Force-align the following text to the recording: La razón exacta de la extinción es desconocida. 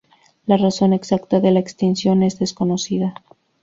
La 0.47 0.57
razón 0.57 0.93
exacta 0.93 1.39
de 1.39 1.51
la 1.51 1.59
extinción 1.59 2.23
es 2.23 2.39
desconocida. 2.39 3.13